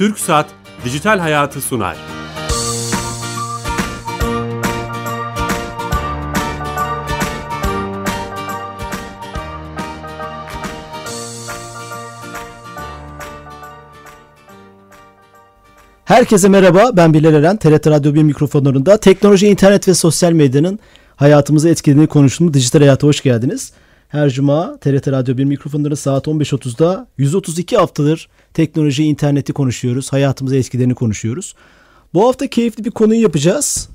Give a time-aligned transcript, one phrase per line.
[0.00, 0.46] Türk Saat
[0.84, 1.96] Dijital Hayatı sunar.
[16.04, 17.56] Herkese merhaba, ben Bilal Eren.
[17.56, 20.78] TRT Radyo 1 mikrofonlarında teknoloji, internet ve sosyal medyanın
[21.16, 23.72] hayatımızı etkilediğini konuştuğumuz dijital hayata hoş geldiniz.
[24.10, 30.12] Her cuma TRT Radyo 1 mikrofonları saat 15.30'da 132 haftadır teknoloji, interneti konuşuyoruz.
[30.12, 31.54] Hayatımıza etkilerini konuşuyoruz.
[32.14, 33.88] Bu hafta keyifli bir konuyu yapacağız.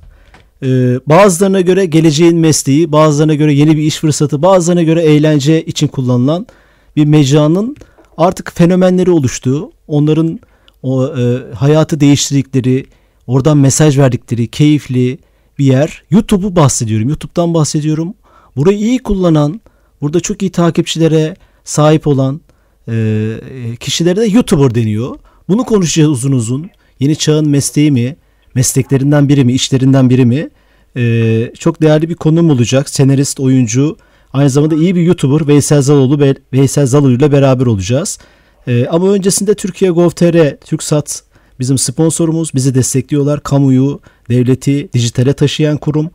[0.63, 5.87] Ee, bazılarına göre geleceğin mesleği, bazılarına göre yeni bir iş fırsatı, bazılarına göre eğlence için
[5.87, 6.47] kullanılan
[6.95, 7.75] bir mecranın
[8.17, 10.39] artık fenomenleri oluştuğu, onların
[10.83, 12.85] o e, hayatı değiştirdikleri,
[13.27, 15.17] oradan mesaj verdikleri keyifli
[15.59, 16.03] bir yer.
[16.09, 17.09] YouTube'u bahsediyorum.
[17.09, 18.13] YouTube'dan bahsediyorum.
[18.55, 19.61] Burayı iyi kullanan,
[20.05, 22.41] burada çok iyi takipçilere sahip olan
[22.89, 23.35] e,
[23.79, 25.15] kişilere de YouTuber deniyor.
[25.47, 26.69] Bunu konuşacağız uzun uzun.
[26.99, 28.15] Yeni çağın mesleği mi?
[28.55, 29.53] Mesleklerinden biri mi?
[29.53, 30.49] işlerinden biri mi?
[30.97, 32.89] E, çok değerli bir konum olacak.
[32.89, 33.97] Senarist, oyuncu,
[34.33, 38.19] aynı zamanda iyi bir YouTuber Veysel Zaloğlu, Veysel Zaloğlu ile beraber olacağız.
[38.67, 41.23] E, ama öncesinde Türkiye Gov.tr, TürkSat
[41.59, 42.51] bizim sponsorumuz.
[42.55, 43.43] Bizi destekliyorlar.
[43.43, 46.09] Kamuyu, devleti dijitale taşıyan kurum.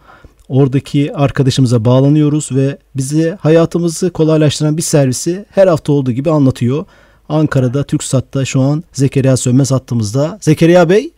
[0.50, 6.84] Oradaki arkadaşımıza bağlanıyoruz ve bizi hayatımızı kolaylaştıran bir servisi her hafta olduğu gibi anlatıyor.
[7.28, 10.38] Ankara'da TürkSat'ta şu an Zekeriya Sönmez hattımızda.
[10.40, 11.10] Zekeriya Bey.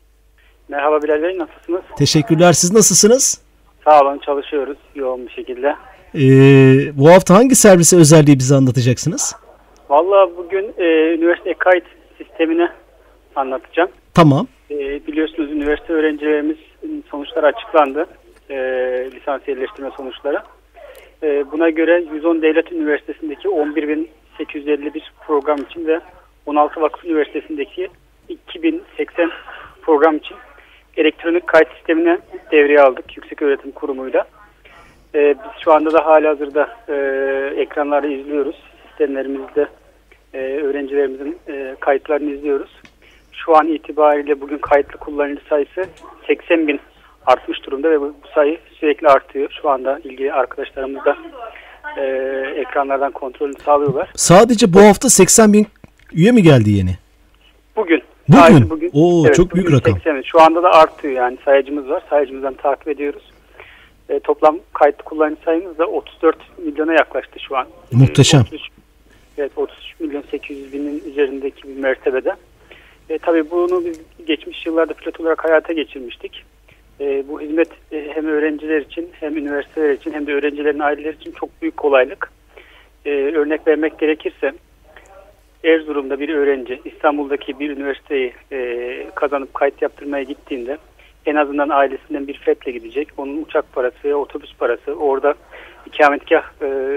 [0.69, 1.83] Merhaba Bilal Bey nasılsınız?
[1.98, 2.52] Teşekkürler.
[2.52, 3.42] Siz nasılsınız?
[3.84, 5.77] Sağ olun çalışıyoruz yoğun bir şekilde.
[6.14, 9.36] Ee, bu hafta hangi servise özelliği bize anlatacaksınız?
[9.91, 11.84] Valla bugün e, üniversite kayıt
[12.19, 12.69] sistemini
[13.36, 13.91] anlatacağım.
[14.14, 14.46] Tamam.
[14.70, 16.56] E, biliyorsunuz üniversite öğrencilerimiz
[17.11, 18.06] sonuçları açıklandı.
[18.53, 18.56] E,
[19.12, 20.42] lisans yerleştirme sonuçları.
[21.22, 26.00] E, buna göre 110 Devlet Üniversitesi'ndeki 11.851 program için ve
[26.47, 27.89] 16 Vakıf Üniversitesi'ndeki
[28.29, 29.30] 2080
[29.83, 30.36] program için
[30.96, 32.18] elektronik kayıt sistemini
[32.52, 34.24] devreye aldık Yüksek Öğretim Kurumu'yla.
[35.14, 36.95] E, biz şu anda da hala hazırda e,
[37.61, 38.57] ekranlarda izliyoruz.
[38.89, 39.67] Sistemlerimizde
[40.35, 42.70] e, öğrencilerimizin e, kayıtlarını izliyoruz.
[43.33, 45.85] Şu an itibariyle bugün kayıtlı kullanıcı sayısı
[46.27, 46.80] 80 bin
[47.27, 49.58] artmış durumda ve bu, sayı sürekli artıyor.
[49.62, 51.16] Şu anda ilgili arkadaşlarımız da
[51.96, 52.05] e,
[52.56, 54.10] ekranlardan kontrolünü sağlıyorlar.
[54.14, 55.66] Sadece bu hafta 80 bin
[56.12, 56.98] üye mi geldi yeni?
[57.77, 58.02] Bugün.
[58.28, 58.70] Bugün?
[58.70, 59.94] bugün Oo, evet, çok büyük rakam.
[59.94, 60.22] 80.
[60.22, 62.02] Şu anda da artıyor yani sayıcımız var.
[62.11, 63.22] Sayıcımızdan takip ediyoruz.
[64.08, 67.66] E, toplam kayıtlı kullanıcı sayımız da 34 milyona yaklaştı şu an.
[67.92, 68.40] Muhteşem.
[68.40, 68.62] E, 33,
[69.38, 72.32] evet 33 milyon 800 binin üzerindeki bir mertebede.
[73.11, 76.44] E, tabii bunu biz geçmiş yıllarda pilot olarak hayata geçirmiştik.
[77.02, 81.33] E, bu hizmet e, hem öğrenciler için hem üniversiteler için hem de öğrencilerin aileleri için
[81.33, 82.30] çok büyük kolaylık.
[83.05, 84.52] E, örnek vermek gerekirse
[85.64, 88.33] Erzurum'da bir öğrenci İstanbul'daki bir üniversiteyi
[89.14, 90.79] kazanıp kayıt yaptırmaya gittiğinde
[91.27, 93.08] en azından ailesinden bir fetle gidecek.
[93.17, 95.35] Onun uçak parası, otobüs parası, orada
[95.86, 96.42] ikametgah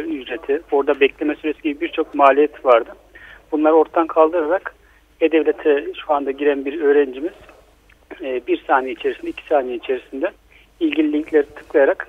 [0.08, 2.90] ücreti, orada bekleme süresi gibi birçok maliyet vardı.
[3.52, 4.76] Bunları ortadan kaldırarak
[5.22, 7.34] E-Devlet'e şu anda giren bir öğrencimiz
[8.22, 10.32] e, bir saniye içerisinde, iki saniye içerisinde
[10.80, 12.08] ilgili linkleri tıklayarak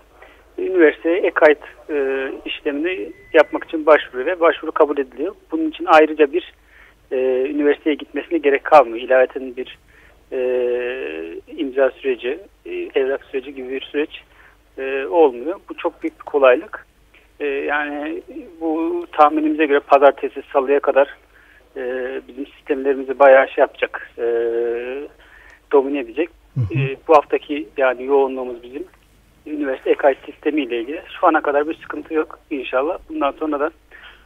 [0.58, 5.34] üniversiteye e-kayıt e, işlemini yapmak için başvuruyor ve başvuru kabul ediliyor.
[5.50, 6.52] Bunun için ayrıca bir
[7.12, 7.16] e,
[7.50, 8.98] üniversiteye gitmesine gerek kalmıyor.
[8.98, 9.78] İlaveten bir
[11.56, 14.22] imza süreci, e, evrak süreci gibi bir süreç
[15.10, 15.60] olmuyor.
[15.68, 16.86] Bu çok büyük bir kolaylık.
[17.40, 18.22] Yani
[18.60, 21.16] bu tahminimize göre pazartesi, salıya kadar
[22.28, 24.24] bizim sistemlerimizi bayağı şey yapacak, e,
[25.72, 26.28] domine edecek.
[26.54, 26.78] Hı hı.
[26.78, 28.84] E, bu haftaki yani yoğunluğumuz bizim
[29.46, 31.02] üniversite ekay sistemiyle ilgili.
[31.20, 32.98] Şu ana kadar bir sıkıntı yok inşallah.
[33.08, 33.70] Bundan sonra da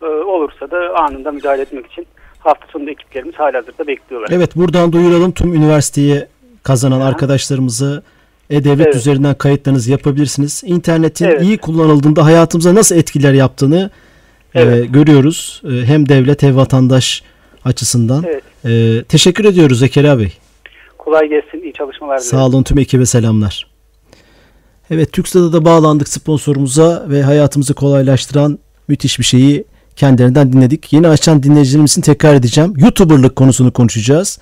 [0.02, 2.06] e, olursa da anında müdahale etmek için
[2.38, 4.28] hafta sonunda ekiplerimiz hala hazırda bekliyorlar.
[4.32, 6.28] Evet buradan duyuralım tüm üniversiteye
[6.62, 7.04] kazanan Hı.
[7.04, 8.02] arkadaşlarımızı
[8.50, 8.96] e-devlet evet.
[8.96, 10.62] üzerinden kayıtlarınızı yapabilirsiniz.
[10.66, 11.42] İnternetin evet.
[11.42, 13.90] iyi kullanıldığında hayatımıza nasıl etkiler yaptığını
[14.54, 14.84] e, evet.
[14.84, 15.62] e, görüyoruz.
[15.64, 17.22] E, hem devlet hem vatandaş
[17.64, 18.24] açısından.
[18.28, 18.42] Evet.
[18.64, 20.32] E, teşekkür ediyoruz Zekeriya Bey.
[21.10, 21.62] Kolay gelsin.
[21.64, 23.66] İyi çalışmalar Sağ olun tüm ekibe selamlar.
[24.90, 28.58] Evet TürkSat'a da bağlandık sponsorumuza ve hayatımızı kolaylaştıran
[28.88, 29.64] müthiş bir şeyi
[29.96, 30.92] kendilerinden dinledik.
[30.92, 32.74] Yeni açan dinleyicilerimiz için tekrar edeceğim.
[32.76, 34.38] YouTuber'lık konusunu konuşacağız.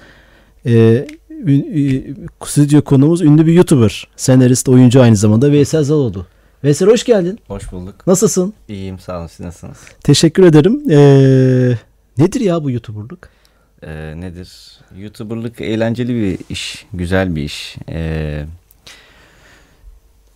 [0.67, 1.07] Ee,
[2.45, 4.09] stüdyo konuğumuz ünlü bir YouTuber.
[4.17, 6.27] Senarist, oyuncu aynı zamanda Veysel Zaloğlu.
[6.65, 7.39] Veysel hoş geldin.
[7.47, 8.07] Hoş bulduk.
[8.07, 8.55] Nasılsın?
[8.69, 9.79] İyiyim sağ olun siz nasılsınız?
[10.05, 10.83] Teşekkür ederim.
[10.91, 11.79] Ee,
[12.19, 13.38] nedir ya bu YouTuber'lık?
[13.83, 14.79] Ee, nedir?
[14.97, 17.77] YouTuber'lık eğlenceli bir iş, güzel bir iş.
[17.89, 18.45] Ee,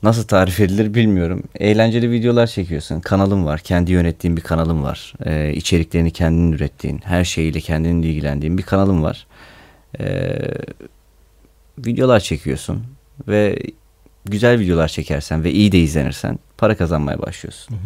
[0.02, 1.42] nasıl tarif edilir bilmiyorum.
[1.54, 3.00] Eğlenceli videolar çekiyorsun.
[3.00, 3.60] Kanalım var.
[3.60, 5.14] Kendi yönettiğim bir kanalım var.
[5.26, 9.26] Ee, içeriklerini kendin ürettiğin, her şeyiyle kendinin ilgilendiğin bir kanalım var.
[10.00, 10.38] e,
[11.78, 12.84] videolar çekiyorsun
[13.28, 13.58] ve
[14.24, 17.76] güzel videolar çekersen ve iyi de izlenirsen para kazanmaya başlıyorsun.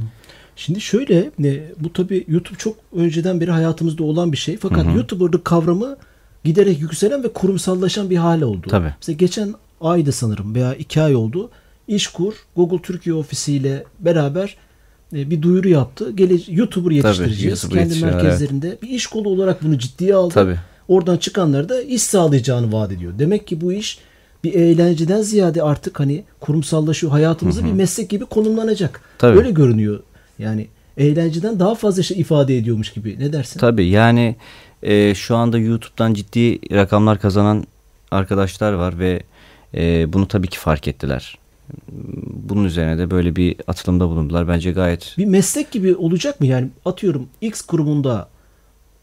[0.56, 4.56] Şimdi şöyle ne, bu tabii YouTube çok önceden beri hayatımızda olan bir şey.
[4.56, 4.96] Fakat Hı hı.
[4.96, 5.96] YouTuber'lık kavramı
[6.44, 8.66] giderek yükselen ve kurumsallaşan bir hale oldu.
[8.70, 8.94] Tabii.
[9.00, 11.50] Mesela geçen ayda sanırım veya iki ay oldu.
[11.88, 14.56] İşkur Google Türkiye ofisiyle beraber
[15.12, 16.10] e, bir duyuru yaptı.
[16.10, 17.62] Gele YouTuber yetiştireceğiz.
[17.62, 20.34] YouTuber Kendi yetiştiriyor, merkezlerinde bir iş kolu olarak bunu ciddiye aldı.
[20.34, 20.56] Tabii.
[20.88, 23.12] Oradan çıkanlara da iş sağlayacağını vaat ediyor.
[23.18, 23.98] Demek ki bu iş
[24.44, 27.12] bir eğlenceden ziyade artık hani kurumsallaşıyor.
[27.12, 29.00] Hayatımızda bir meslek gibi konumlanacak.
[29.18, 29.38] Tabii.
[29.38, 30.00] Öyle görünüyor.
[30.38, 30.66] Yani
[30.96, 33.16] eğlenceden daha fazla şey ifade ediyormuş gibi.
[33.18, 33.60] Ne dersin?
[33.60, 34.36] Tabii yani
[34.82, 37.64] e, şu anda YouTube'dan ciddi rakamlar kazanan
[38.10, 39.22] arkadaşlar var ve
[39.74, 41.38] e, bunu tabii ki fark ettiler.
[42.48, 44.48] Bunun üzerine de böyle bir atılımda bulundular.
[44.48, 46.46] Bence gayet Bir meslek gibi olacak mı?
[46.46, 48.28] Yani atıyorum X kurumunda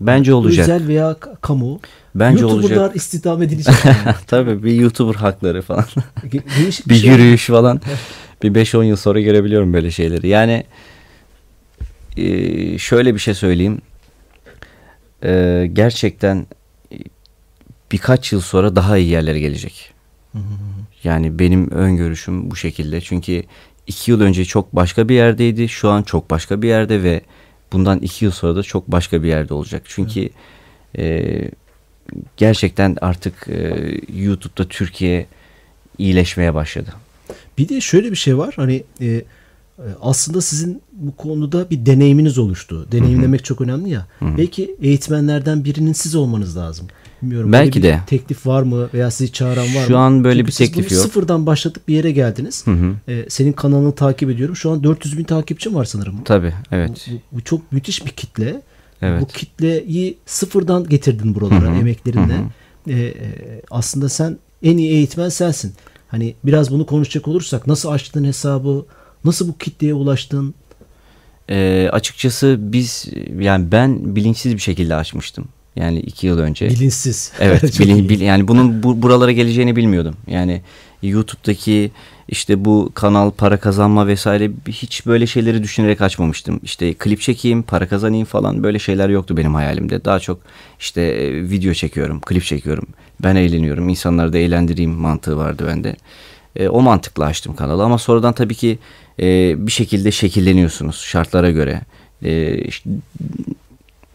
[0.01, 0.63] bence olacak.
[0.69, 1.79] özel veya ka- kamu
[2.15, 2.95] Bence YouTuber'lar olacak.
[2.95, 3.75] istihdam edilecek.
[3.85, 3.95] Yani.
[4.27, 5.85] Tabii bir YouTuber hakları falan.
[6.59, 7.09] Değişik bir şey.
[7.09, 7.81] yürüyüş falan.
[8.43, 10.27] bir 5-10 yıl sonra görebiliyorum böyle şeyleri.
[10.27, 10.63] Yani
[12.17, 13.81] e, şöyle bir şey söyleyeyim.
[15.23, 16.45] E, gerçekten
[17.91, 19.93] birkaç yıl sonra daha iyi yerlere gelecek.
[21.03, 23.01] Yani benim öngörüşüm bu şekilde.
[23.01, 23.43] Çünkü
[23.87, 25.69] iki yıl önce çok başka bir yerdeydi.
[25.69, 27.21] Şu an çok başka bir yerde ve
[27.71, 29.83] bundan iki yıl sonra da çok başka bir yerde olacak.
[29.85, 30.29] Çünkü
[30.97, 31.35] e,
[32.37, 33.73] gerçekten artık e,
[34.15, 35.25] YouTube'da Türkiye
[35.97, 36.89] iyileşmeye başladı.
[37.57, 38.53] Bir de şöyle bir şey var.
[38.55, 39.21] Hani e,
[40.01, 42.87] aslında sizin bu konuda bir deneyiminiz oluştu.
[42.91, 44.07] Deneyimlemek çok önemli ya.
[44.21, 46.87] Belki eğitmenlerden birinin siz olmanız lazım.
[47.21, 47.51] Bilmiyorum.
[47.51, 47.99] Belki bir de.
[48.07, 49.87] teklif var mı veya sizi çağıran var mı?
[49.87, 51.01] Şu an böyle Çünkü bir teklif yok.
[51.01, 52.67] Sıfırdan başlatıp bir yere geldiniz.
[52.67, 53.11] Hı hı.
[53.11, 54.55] E, senin kanalını takip ediyorum.
[54.55, 56.23] Şu an 400 bin takipçim var sanırım.
[56.23, 57.07] Tabii evet.
[57.11, 58.61] Bu, bu çok müthiş bir kitle.
[59.01, 59.21] Evet.
[59.21, 62.37] Bu kitleyi sıfırdan getirdin buralara Hı hı, emeklerinle.
[62.37, 62.43] hı
[62.87, 63.13] Ee, e,
[63.71, 65.73] aslında sen en iyi eğitmen sensin.
[66.07, 68.85] Hani biraz bunu konuşacak olursak nasıl açtın hesabı,
[69.25, 70.53] nasıl bu kitleye ulaştın?
[71.49, 73.05] Ee, açıkçası biz
[73.39, 75.45] yani ben bilinçsiz bir şekilde açmıştım.
[75.75, 76.69] Yani iki yıl önce.
[76.69, 77.31] Bilinçsiz.
[77.39, 80.15] Evet, bilin, bil- yani bunun bu, buralara geleceğini bilmiyordum.
[80.27, 80.61] Yani
[81.03, 81.91] YouTube'daki
[82.29, 86.59] işte bu kanal para kazanma vesaire hiç böyle şeyleri düşünerek açmamıştım.
[86.63, 90.05] İşte klip çekeyim, para kazanayım falan böyle şeyler yoktu benim hayalimde.
[90.05, 90.39] Daha çok
[90.79, 92.87] işte e, video çekiyorum, klip çekiyorum.
[93.23, 95.95] Ben eğleniyorum, insanları da eğlendireyim mantığı vardı bende.
[96.55, 98.79] E, o mantıkla açtım kanalı ama sonradan tabii ki
[99.19, 101.81] e, bir şekilde şekilleniyorsunuz şartlara göre.
[102.23, 102.59] E,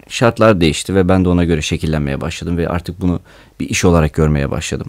[0.09, 3.21] şartlar değişti ve ben de ona göre şekillenmeye başladım ve artık bunu
[3.61, 4.87] bir iş olarak görmeye başladım.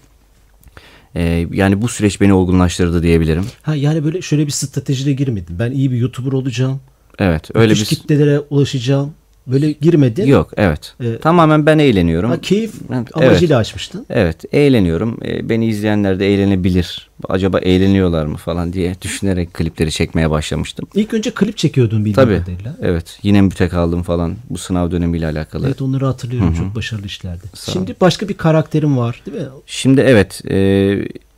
[1.15, 3.45] Ee, yani bu süreç beni olgunlaştırdı diyebilirim.
[3.61, 5.59] Ha yani böyle şöyle bir stratejiyle girmedin.
[5.59, 6.79] Ben iyi bir YouTuber olacağım.
[7.19, 9.13] Evet, öyle bir kitlelere ulaşacağım.
[9.51, 10.25] Böyle girmedin.
[10.25, 10.93] yok, evet.
[11.03, 12.29] Ee, Tamamen ben eğleniyorum.
[12.29, 13.17] Ha, keyif Evet.
[13.17, 14.05] amacıyla açmıştın.
[14.09, 15.17] Evet, eğleniyorum.
[15.25, 17.09] Ee, beni izleyenler de eğlenebilir.
[17.29, 20.87] Acaba eğleniyorlar mı falan diye düşünerek klipleri çekmeye başlamıştım.
[20.95, 22.39] İlk önce klip çekiyordun bildiğim Tabii.
[22.39, 22.75] kadarıyla.
[22.81, 25.67] Evet, yine mütek aldım falan bu sınav dönemiyle alakalı.
[25.67, 26.53] Evet onları hatırlıyorum.
[26.53, 27.43] Çok başarılı işlerdi.
[27.53, 29.47] Sağ Şimdi başka bir karakterin var değil mi?
[29.65, 30.55] Şimdi evet, e,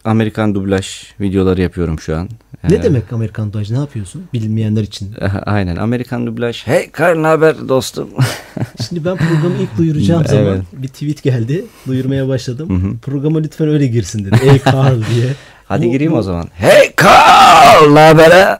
[0.06, 0.88] Amerikan dublaj
[1.20, 2.30] videoları yapıyorum şu an.
[2.70, 3.72] Ne Ee, demek Amerikan dublaj?
[3.72, 4.24] Ne yapıyorsun?
[4.34, 5.12] Bilmeyenler için.
[5.46, 6.68] Aynen Amerikan dublaj.
[6.68, 8.10] Hey Karl haber dostum?
[8.88, 10.30] Şimdi ben programı ilk duyuracağım Evet.
[10.44, 11.66] zaman bir tweet geldi.
[11.88, 13.00] Duyurmaya başladım.
[13.02, 14.36] Programa lütfen öyle girsin dedi.
[14.44, 15.28] Ey Carl diye.
[15.66, 16.48] Hadi Bu- gireyim bu- o zaman.
[16.54, 18.32] Hey Karl ne haber?
[18.32, 18.60] ha?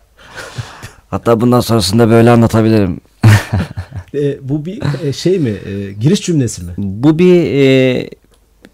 [1.10, 3.00] Hatta bundan sonrasında böyle anlatabilirim.
[4.14, 5.50] E, bu bir e, şey mi?
[5.50, 6.72] E, giriş cümlesi mi?
[6.78, 8.10] Bu bir e,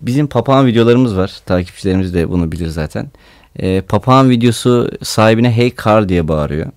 [0.01, 1.35] bizim papağan videolarımız var.
[1.45, 3.07] Takipçilerimiz de bunu bilir zaten.
[3.55, 6.71] E, papağan videosu sahibine Hey Carl diye bağırıyor.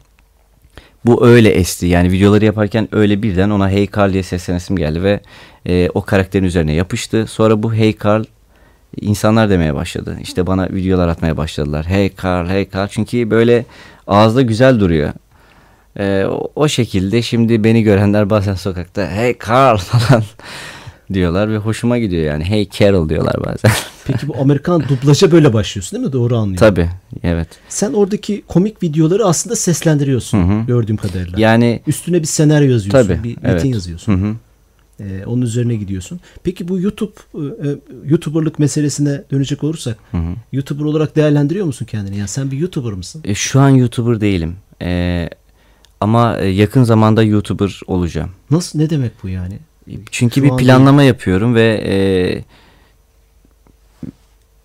[1.07, 1.87] Bu öyle esti.
[1.87, 5.21] Yani videoları yaparken öyle birden ona Hey Carl diye seslenesim geldi ve
[5.67, 7.27] e, o karakterin üzerine yapıştı.
[7.27, 8.25] Sonra bu Hey Carl
[9.01, 10.19] insanlar demeye başladı.
[10.23, 11.87] İşte bana videolar atmaya başladılar.
[11.87, 12.89] Hey Carl, Hey Carl.
[12.89, 13.65] Çünkü böyle
[14.07, 15.13] ağızda güzel duruyor.
[15.99, 20.23] E, o, o şekilde şimdi beni görenler bazen sokakta Hey Carl falan
[21.13, 22.45] diyorlar ve hoşuma gidiyor yani.
[22.45, 23.71] Hey Carol diyorlar bazen.
[24.07, 26.13] Peki bu Amerikan dublaja böyle başlıyorsun değil mi?
[26.13, 26.69] Doğru anlıyorum.
[26.69, 26.89] Tabii,
[27.23, 27.49] evet.
[27.69, 30.67] Sen oradaki komik videoları aslında seslendiriyorsun Hı hı.
[30.67, 31.41] gördüğüm kadarıyla.
[31.41, 33.09] Yani Üstüne bir senaryo yazıyorsun.
[33.09, 33.65] tabii, bir metin evet.
[33.65, 34.39] yazıyorsun.
[35.01, 36.21] Ee, onun üzerine gidiyorsun.
[36.43, 40.35] Peki bu YouTube e, e, YouTuber'lık meselesine dönecek olursak Hı hı.
[40.53, 42.17] YouTuber olarak değerlendiriyor musun kendini?
[42.17, 43.23] Yani sen bir YouTuber mısın?
[43.25, 44.57] E, şu an YouTuber değilim.
[44.83, 45.31] E,
[46.01, 48.31] ama e, yakın zamanda YouTuber olacağım.
[48.51, 49.59] Nasıl ne demek bu yani?
[50.11, 51.95] Çünkü Şu bir an planlama yapıyorum ve e,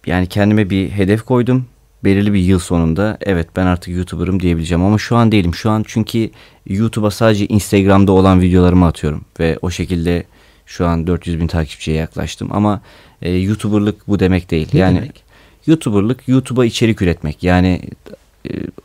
[0.05, 1.65] yani kendime bir hedef koydum.
[2.03, 5.55] Belirli bir yıl sonunda evet ben artık YouTuber'ım diyebileceğim ama şu an değilim.
[5.55, 6.29] Şu an çünkü
[6.67, 10.25] YouTube'a sadece Instagram'da olan videolarımı atıyorum ve o şekilde
[10.65, 12.81] Şu an 400 bin takipçiye yaklaştım ama
[13.21, 14.69] e, YouTuber'lık bu demek değil.
[14.73, 15.23] Ne yani demek?
[15.67, 17.43] YouTuber'lık YouTube'a içerik üretmek.
[17.43, 17.81] Yani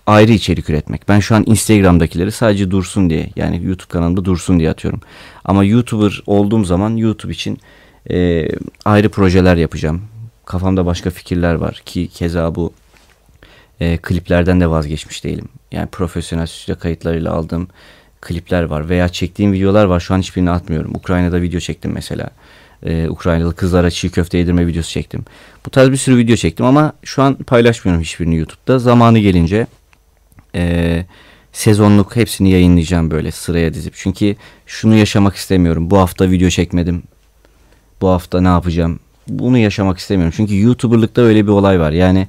[0.06, 1.08] ayrı içerik üretmek.
[1.08, 5.00] Ben şu an Instagram'dakileri sadece dursun diye yani YouTube kanalımda dursun diye atıyorum.
[5.44, 7.58] Ama YouTuber olduğum zaman YouTube için
[8.10, 8.48] e,
[8.84, 10.02] ayrı projeler yapacağım.
[10.44, 12.72] Kafamda başka fikirler var ki keza bu
[13.80, 15.48] e, kliplerden de vazgeçmiş değilim.
[15.72, 17.68] Yani profesyonel stüdyo kayıtlarıyla aldığım
[18.20, 20.00] klipler var veya çektiğim videolar var.
[20.00, 20.94] Şu an hiçbirini atmıyorum.
[20.94, 22.30] Ukrayna'da video çektim mesela.
[22.86, 25.24] Ee, Ukraynalı kızlara çiğ köfte yedirme videosu çektim.
[25.66, 28.78] Bu tarz bir sürü video çektim ama şu an paylaşmıyorum hiçbirini YouTube'da.
[28.78, 29.66] Zamanı gelince
[30.54, 31.04] e,
[31.52, 33.94] sezonluk hepsini yayınlayacağım böyle sıraya dizip.
[33.96, 35.90] Çünkü şunu yaşamak istemiyorum.
[35.90, 37.02] Bu hafta video çekmedim.
[38.00, 39.00] Bu hafta ne yapacağım?
[39.28, 40.34] Bunu yaşamak istemiyorum.
[40.36, 41.92] Çünkü YouTuber'lıkta öyle bir olay var.
[41.92, 42.28] Yani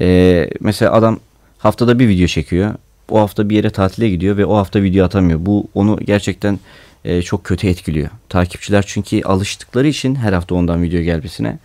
[0.00, 1.18] e, mesela adam
[1.58, 2.74] haftada bir video çekiyor.
[3.10, 5.38] O hafta bir yere tatile gidiyor ve o hafta video atamıyor.
[5.42, 6.58] Bu onu gerçekten
[7.04, 8.08] e, çok kötü etkiliyor.
[8.28, 11.58] Takipçiler çünkü alıştıkları için her hafta ondan video gelmesine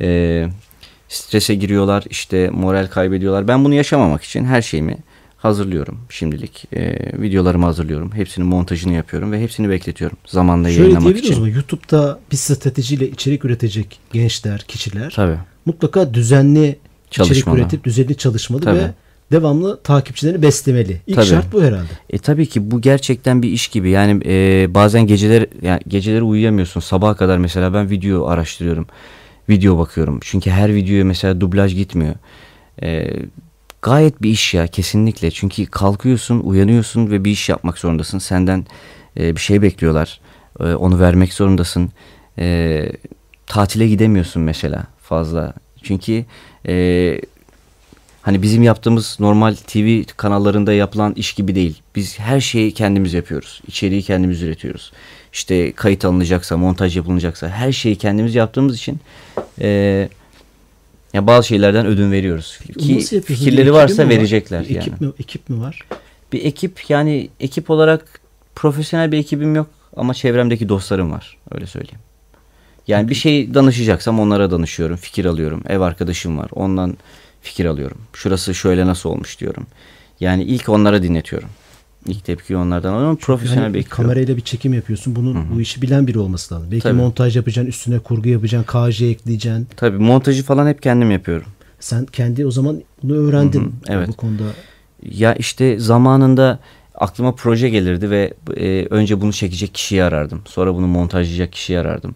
[0.00, 0.48] e,
[1.08, 2.04] strese giriyorlar.
[2.10, 3.48] işte moral kaybediyorlar.
[3.48, 4.98] Ben bunu yaşamamak için her şeyimi
[5.36, 6.64] hazırlıyorum şimdilik.
[6.72, 8.12] E, videolarımı hazırlıyorum.
[8.14, 10.16] Hepsinin montajını yapıyorum ve hepsini bekletiyorum.
[10.26, 11.36] Zamanla Şöyle yayınlamak için.
[11.36, 15.38] ama YouTube'da bir stratejiyle içerik üretecek gençler, kişiler Tabii.
[15.66, 16.60] mutlaka düzenli
[17.10, 17.58] içerik Çalışmalı.
[17.58, 18.78] üretip düzenli çalışmalı Tabii.
[18.78, 18.90] ve
[19.32, 21.00] devamlı takipçilerini beslemeli.
[21.06, 21.26] İlk Tabii.
[21.26, 21.88] şart bu herhalde.
[22.10, 23.90] E tabii ki bu gerçekten bir iş gibi.
[23.90, 26.80] Yani e, bazen geceler yani geceleri uyuyamıyorsun.
[26.80, 28.86] Sabaha kadar mesela ben video araştırıyorum.
[29.48, 30.18] Video bakıyorum.
[30.22, 32.14] Çünkü her videoya mesela dublaj gitmiyor.
[32.82, 33.10] E,
[33.82, 35.30] gayet bir iş ya kesinlikle.
[35.30, 38.18] Çünkü kalkıyorsun, uyanıyorsun ve bir iş yapmak zorundasın.
[38.18, 38.66] Senden
[39.20, 40.20] e, bir şey bekliyorlar.
[40.60, 41.92] E, onu vermek zorundasın.
[42.38, 42.88] E,
[43.46, 45.54] tatile gidemiyorsun mesela fazla.
[45.82, 46.24] Çünkü
[46.68, 47.20] e,
[48.26, 51.82] Hani bizim yaptığımız normal TV kanallarında yapılan iş gibi değil.
[51.96, 53.60] Biz her şeyi kendimiz yapıyoruz.
[53.66, 54.92] İçeriği kendimiz üretiyoruz.
[55.32, 59.00] İşte kayıt alınacaksa, montaj yapılacaksa her şeyi kendimiz yaptığımız için
[59.60, 59.68] e,
[61.12, 62.58] ya bazı şeylerden ödün veriyoruz.
[62.78, 64.08] Ki fikirleri varsa var?
[64.08, 64.86] verecekler Bir yani.
[64.86, 65.84] Ekip mi, ekip mi var?
[66.32, 68.20] Bir ekip yani ekip olarak
[68.54, 71.36] profesyonel bir ekibim yok ama çevremdeki dostlarım var.
[71.50, 72.00] Öyle söyleyeyim.
[72.86, 75.62] Yani bir şey danışacaksam onlara danışıyorum, fikir alıyorum.
[75.68, 76.48] Ev arkadaşım var.
[76.52, 76.96] Ondan
[77.46, 77.98] fikir alıyorum.
[78.12, 79.66] Şurası şöyle nasıl olmuş diyorum.
[80.20, 81.48] Yani ilk onlara dinletiyorum.
[82.06, 83.16] İlk tepkiyi onlardan alıyorum.
[83.16, 83.90] Profesyonel Yani yok.
[83.90, 85.16] kamerayla bir çekim yapıyorsun.
[85.16, 86.70] Bunun bu işi bilen biri olması lazım.
[86.70, 86.94] Belki Tabii.
[86.94, 89.68] montaj yapacaksın, üstüne kurgu yapacaksın, KJ ekleyeceksin.
[89.76, 91.46] Tabii montajı falan hep kendim yapıyorum.
[91.80, 93.74] Sen kendi o zaman bunu öğrendin.
[93.88, 94.08] Evet.
[94.08, 94.44] Bu konuda
[95.02, 96.58] Ya işte zamanında
[96.94, 100.42] aklıma proje gelirdi ve e, önce bunu çekecek kişiyi arardım.
[100.44, 102.14] Sonra bunu montajlayacak kişiyi arardım.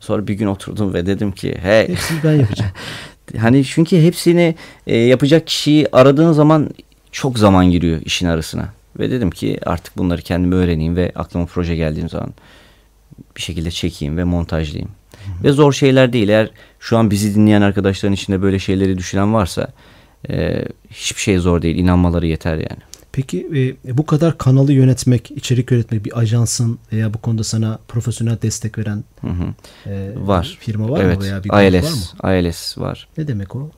[0.00, 2.70] Sonra bir gün oturdum ve dedim ki hey hepsini ben yapacağım.
[3.38, 4.54] Hani çünkü hepsini
[4.86, 6.70] e, yapacak kişiyi aradığın zaman
[7.12, 8.68] çok zaman giriyor işin arasına.
[8.98, 12.30] Ve dedim ki artık bunları kendim öğreneyim ve aklıma proje geldiğim zaman
[13.36, 14.90] bir şekilde çekeyim ve montajlayayım.
[15.44, 16.28] Ve zor şeyler değil.
[16.28, 16.50] Eğer
[16.80, 19.68] şu an bizi dinleyen arkadaşların içinde böyle şeyleri düşünen varsa
[20.30, 21.78] e, hiçbir şey zor değil.
[21.78, 22.82] İnanmaları yeter yani.
[23.12, 28.42] Peki e, bu kadar kanalı yönetmek, içerik üretmek bir ajansın veya bu konuda sana profesyonel
[28.42, 29.54] destek veren Hı hı.
[29.90, 30.56] e, Var.
[30.60, 31.18] firma var evet.
[31.18, 31.76] mı veya bir grup var mı?
[31.76, 33.08] ILS, ILS var.
[33.18, 33.70] Ne demek o?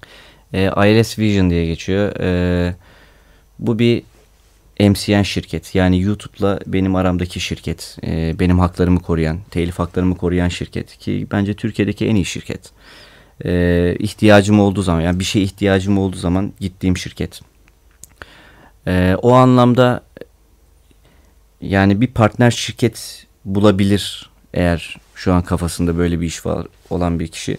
[0.52, 2.20] E, ILS Vision diye geçiyor.
[2.20, 2.74] E,
[3.58, 4.02] bu bir
[4.80, 5.74] MCN şirket.
[5.74, 7.96] Yani YouTube'la benim aramdaki şirket.
[8.06, 10.98] E, benim haklarımı koruyan, telif haklarımı koruyan şirket.
[10.98, 12.70] Ki bence Türkiye'deki en iyi şirket.
[13.44, 17.40] E, ihtiyacım olduğu zaman, yani bir şeye ihtiyacım olduğu zaman gittiğim şirket.
[18.86, 20.02] E, o anlamda
[21.60, 27.28] yani bir partner şirket bulabilir eğer şu an kafasında böyle bir iş var olan bir
[27.28, 27.58] kişi.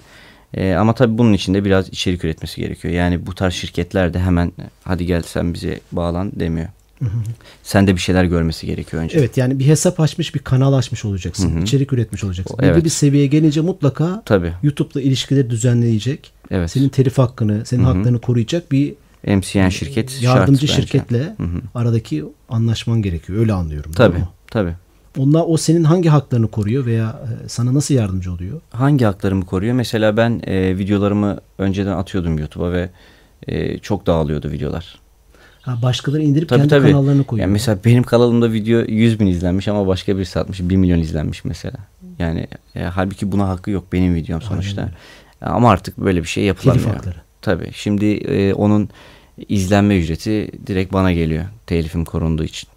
[0.54, 2.94] Ee, ama tabii bunun için de biraz içerik üretmesi gerekiyor.
[2.94, 4.52] Yani bu tarz şirketler de hemen
[4.84, 6.68] hadi gel sen bize bağlan demiyor.
[7.64, 9.20] Sen de bir şeyler görmesi gerekiyor önce.
[9.20, 11.56] Evet yani bir hesap açmış, bir kanal açmış olacaksın.
[11.56, 11.64] Hı hı.
[11.64, 12.58] içerik üretmiş olacaksın.
[12.60, 12.84] Belli evet.
[12.84, 14.54] bir seviyeye gelince mutlaka Tabii.
[14.64, 16.32] YouTube'la ilişkileri düzenleyecek.
[16.52, 16.72] Evet.
[16.72, 17.94] Senin telif hakkını, senin Hı hı.
[17.94, 18.94] haklarını koruyacak bir
[19.28, 20.82] MCN şirket yardımcı şart bence.
[20.82, 21.62] şirketle Hı hı.
[21.76, 23.40] aradaki anlaşman gerekiyor.
[23.40, 23.92] Öyle anlıyorum.
[23.92, 24.24] Tabii.
[24.48, 24.74] Tabii.
[25.18, 28.62] Onlar o senin hangi haklarını koruyor veya e, sana nasıl yardımcı oluyor?
[28.70, 29.74] Hangi haklarımı koruyor?
[29.74, 32.90] Mesela ben e, videolarımı önceden atıyordum YouTube'a ve
[33.48, 35.00] e, çok dağılıyordu videolar.
[35.62, 36.92] Ha, başkaları indirip Tabii kendi tabii.
[36.92, 37.48] kanallarını koyuyor.
[37.48, 41.46] Yani mesela benim kanalımda video 100 bin izlenmiş ama başka birisi atmış 1 milyon izlenmiş
[41.46, 41.78] mesela.
[42.20, 44.82] Yani e, halbuki buna hakkı yok benim videom sonuçta.
[44.82, 46.84] Aynen Ama artık böyle bir şey yapılamıyor.
[46.86, 47.16] Telif hakları.
[47.42, 47.70] Tabii.
[47.74, 48.90] Şimdi e, onun
[49.50, 51.46] izlenme ücreti direkt bana geliyor.
[51.68, 52.70] Telifim korunduğu için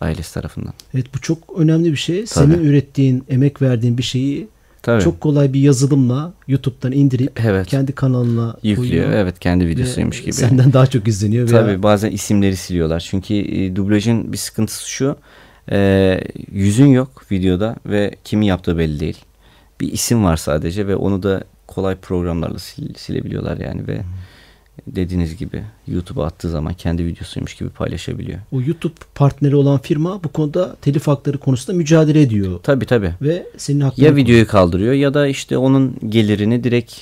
[0.00, 0.72] ailesi tarafından.
[0.94, 2.26] Evet bu çok önemli bir şey.
[2.26, 4.48] Senin ürettiğin, emek verdiğin bir şeyi
[4.82, 5.02] Tabii.
[5.02, 7.66] çok kolay bir yazılımla YouTube'dan indirip Evet.
[7.66, 8.76] kendi kanalına yüklüyor.
[9.04, 9.10] koyuyor.
[9.22, 10.32] Evet, kendi videosuymuş gibi.
[10.32, 11.50] Senden daha çok izleniyor.
[11.50, 13.00] veya- Tabii bazen isimleri siliyorlar.
[13.10, 15.16] Çünkü e, dublajın bir sıkıntısı şu.
[15.72, 16.20] Ee,
[16.52, 19.16] yüzün yok videoda ve kimin yaptığı belli değil.
[19.80, 24.00] Bir isim var sadece ve onu da kolay programlarla sil- silebiliyorlar yani ve
[24.86, 28.38] dediğiniz gibi YouTube'a attığı zaman kendi videosuymuş gibi paylaşabiliyor.
[28.52, 32.60] O YouTube partneri olan firma bu konuda telif hakları konusunda mücadele ediyor.
[32.62, 33.14] Tabii tabii.
[33.22, 36.92] Ve senin hakkını Ya videoyu kaldırıyor ya da işte onun gelirini direkt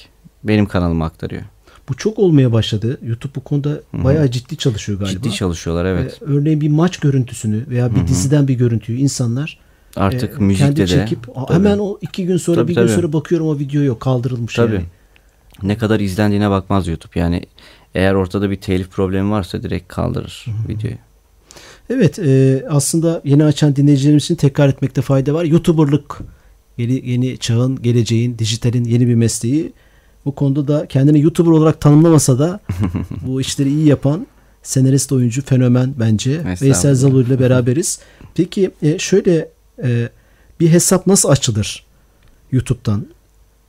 [0.45, 1.43] benim kanalıma aktarıyor.
[1.89, 2.99] Bu çok olmaya başladı.
[3.03, 5.13] YouTube bu konuda bayağı ciddi çalışıyor galiba.
[5.23, 6.19] Ciddi çalışıyorlar evet.
[6.23, 9.59] Ee, örneğin bir maç görüntüsünü veya bir diziden bir görüntüyü insanlar
[9.97, 11.55] Artık e, müzikte kendi de çekip "Aa, tabii.
[11.59, 12.93] hemen o iki gün sonra Tabii, bir gün tabii.
[12.95, 14.75] sonra bakıyorum o video yok kaldırılmış Tabii.
[14.75, 14.85] yani.
[15.63, 17.21] Ne kadar izlendiğine bakmaz YouTube.
[17.21, 17.43] Yani
[17.95, 20.97] eğer ortada bir telif problemi varsa direkt kaldırır videoyu.
[21.91, 25.45] Evet e, aslında yeni açan dinleyicilerimiz için tekrar etmekte fayda var.
[25.45, 26.19] YouTuber'lık
[26.79, 29.73] yeni, yeni çağın, geleceğin, dijitalin yeni bir mesleği.
[30.25, 32.61] Bu konuda da kendini YouTuber olarak tanımlamasa da
[33.27, 34.27] bu işleri iyi yapan
[34.63, 36.45] senarist oyuncu fenomen bence.
[36.63, 37.99] Veysel Zalu ile beraberiz.
[38.35, 39.49] Peki e, şöyle
[39.83, 40.09] e,
[40.61, 41.85] bir hesap nasıl açılır
[42.53, 43.07] YouTube'dan?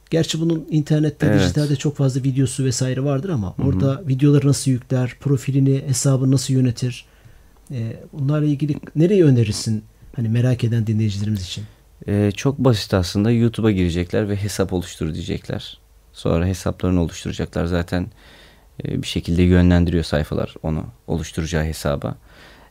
[0.10, 1.42] Gerçi bunun internette, Evet.
[1.42, 7.06] dijitalde çok fazla videosu vesaire vardır ama orada videoları nasıl yükler, profilini, hesabını nasıl yönetir?
[7.72, 9.84] E, bunlarla ilgili nereyi önerirsin?
[10.16, 11.64] Hani merak eden dinleyicilerimiz için.
[12.08, 13.32] Ee, çok basit aslında.
[13.32, 15.78] YouTube'a girecekler ve hesap oluştur diyecekler.
[16.14, 17.66] Sonra hesaplarını oluşturacaklar.
[17.66, 18.08] Zaten
[18.86, 22.16] e, bir şekilde yönlendiriyor sayfalar onu oluşturacağı hesaba.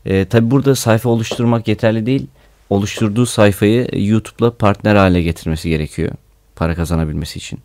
[0.06, 2.26] E, Tabi burada sayfa oluşturmak yeterli değil.
[2.70, 6.12] Oluşturduğu sayfayı YouTube'la partner hale getirmesi gerekiyor.
[6.56, 7.58] Para kazanabilmesi için.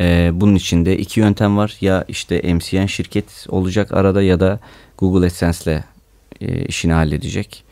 [0.00, 1.76] E, bunun için de iki yöntem var.
[1.80, 4.60] Ya işte MCN şirket olacak arada ya da
[4.98, 5.84] Google AdSense'le
[6.40, 7.64] e, işini halledecek.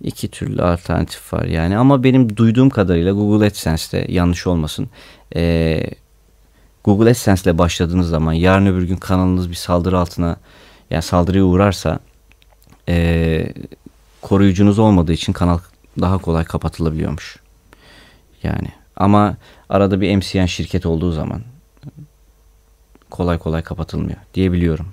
[0.00, 4.90] İki türlü alternatif var yani ama benim duyduğum kadarıyla Google AdSense'de yanlış olmasın.
[5.36, 5.80] e,
[6.84, 10.36] Google AdSense ile başladığınız zaman yarın öbür gün kanalınız bir saldırı altına
[10.90, 11.98] yani saldırıya uğrarsa
[12.88, 13.48] e,
[14.22, 15.58] koruyucunuz olmadığı için kanal
[16.00, 17.36] daha kolay kapatılabiliyormuş.
[18.42, 19.36] Yani ama
[19.68, 21.40] arada bir MCN şirket olduğu zaman
[23.10, 24.86] kolay kolay kapatılmıyor diyebiliyorum.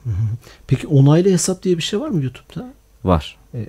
[0.68, 2.74] Peki onaylı hesap diye bir şey var mı YouTube'da?
[3.04, 3.38] Var.
[3.54, 3.68] E, e,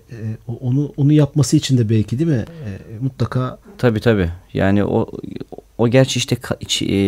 [0.48, 2.44] o- onu onu yapması için de belki değil mi?
[2.66, 4.30] E, mutlaka Tabi tabi.
[4.52, 5.10] Yani o
[5.78, 6.98] o gerçi işte iç- e,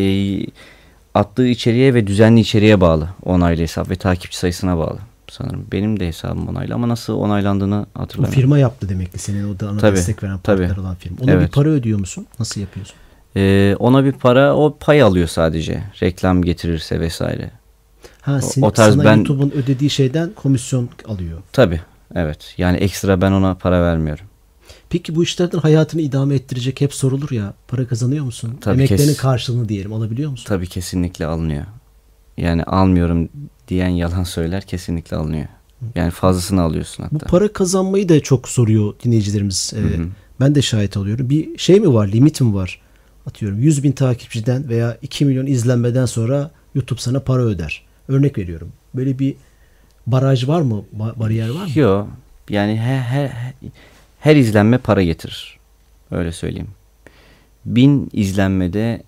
[1.14, 3.08] attığı içeriğe ve düzenli içeriğe bağlı.
[3.24, 4.98] Onaylı hesap ve takipçi sayısına bağlı
[5.30, 5.66] sanırım.
[5.72, 8.40] Benim de hesabım onaylı ama nasıl onaylandığını o hatırlamıyorum.
[8.40, 10.66] firma yaptı demek ki senin o da ana Tabii, destek veren tabii.
[10.66, 11.16] partner olan firma.
[11.20, 11.52] Ona bir Evet.
[11.52, 12.26] para ödüyor musun?
[12.38, 12.96] Nasıl yapıyorsun?
[13.36, 15.82] Ee, ona bir para o pay alıyor sadece.
[16.02, 17.50] Reklam getirirse vesaire.
[18.20, 21.38] Ha, O- senin, o tarz sana ben- YouTube'un ödediği şeyden komisyon alıyor.
[21.52, 21.80] Tabi
[22.14, 22.54] evet.
[22.58, 24.24] Yani ekstra ben ona para vermiyorum.
[24.90, 27.54] Peki bu işlerden hayatını idame ettirecek hep sorulur ya.
[27.68, 28.58] Para kazanıyor musun?
[28.60, 30.44] Tabii, Emeklerinin kes- karşılığını diyelim alabiliyor musun?
[30.48, 31.64] Tabi kesinlikle alınıyor.
[32.36, 33.28] Yani almıyorum
[33.68, 35.46] diyen yalan söyler kesinlikle alınıyor.
[35.94, 37.26] Yani fazlasını alıyorsun Bu hatta.
[37.26, 39.72] para kazanmayı da çok soruyor dinleyicilerimiz.
[39.76, 39.80] Ee.
[40.40, 41.30] Ben de şahit alıyorum.
[41.30, 42.80] Bir şey mi var, limit mi var?
[43.26, 47.82] Atıyorum 100 bin takipçiden veya 2 milyon izlenmeden sonra YouTube sana para öder.
[48.08, 48.72] Örnek veriyorum.
[48.94, 49.34] Böyle bir
[50.06, 50.84] baraj var mı?
[50.98, 51.78] Ba- bariyer var mı?
[51.78, 52.08] Yok.
[52.48, 53.52] Yani her, her,
[54.20, 55.58] her izlenme para getirir.
[56.10, 56.70] Öyle söyleyeyim.
[57.64, 59.02] Bin izlenmede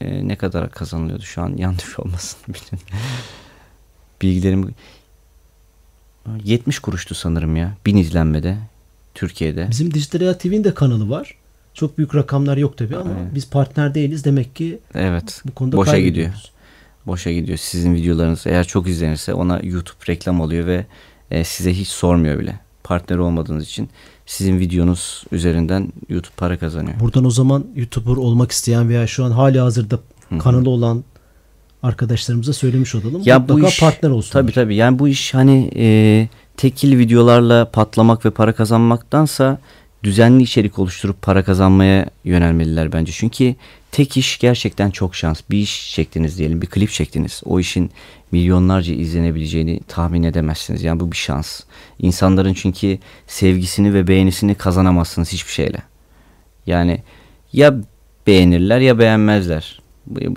[0.00, 2.38] e, ne kadar kazanılıyordu şu an yanlış olmasın.
[2.48, 2.78] Bütün
[4.22, 4.74] Bilgilerim
[6.44, 7.76] 70 kuruştu sanırım ya.
[7.86, 8.58] Bin izlenmede
[9.14, 9.66] Türkiye'de.
[9.70, 11.36] Bizim Dijital TV'nin de kanalı var.
[11.74, 13.34] Çok büyük rakamlar yok tabii ama Aynen.
[13.34, 14.24] biz partner değiliz.
[14.24, 15.42] Demek ki Evet.
[15.44, 16.30] bu konuda boşa gidiyor.
[17.06, 17.58] Boşa gidiyor.
[17.58, 20.86] Sizin videolarınız eğer çok izlenirse ona YouTube reklam oluyor ve
[21.30, 22.60] e, size hiç sormuyor bile.
[22.84, 23.88] Partner olmadığınız için
[24.26, 27.00] sizin videonuz üzerinden YouTube para kazanıyor.
[27.00, 29.98] Buradan o zaman YouTuber olmak isteyen veya şu an hali hazırda
[30.38, 31.04] kanalı olan
[31.82, 33.22] arkadaşlarımıza söylemiş olalım.
[33.24, 34.32] Ya Mutlaka bu iş partner olsun.
[34.32, 34.76] Tabii tabii.
[34.76, 39.58] Yani bu iş hani e, tekil videolarla patlamak ve para kazanmaktansa
[40.04, 43.12] düzenli içerik oluşturup para kazanmaya yönelmeliler bence.
[43.12, 43.54] Çünkü
[43.92, 45.40] tek iş gerçekten çok şans.
[45.50, 47.42] Bir iş çektiniz diyelim, bir klip çektiniz.
[47.44, 47.90] O işin
[48.32, 50.82] milyonlarca izlenebileceğini tahmin edemezsiniz.
[50.82, 51.60] Yani bu bir şans.
[51.98, 55.78] İnsanların çünkü sevgisini ve beğenisini kazanamazsınız hiçbir şeyle.
[56.66, 57.02] Yani
[57.52, 57.74] ya
[58.26, 59.82] beğenirler ya beğenmezler.